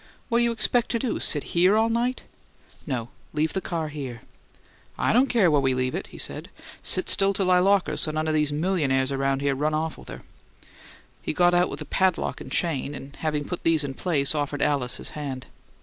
[0.29, 1.19] "What you expect to do?
[1.19, 2.23] Sit HERE all night?"
[2.87, 4.21] "No, leave the car here."
[4.97, 6.49] "I don't care where we leave it," he said.
[6.81, 9.99] "Sit still till I lock her, so none o' these millionaires around here'll run off
[9.99, 10.23] with her."
[11.21, 14.63] He got out with a padlock and chain; and, having put these in place, offered
[14.63, 15.45] Alice his hand.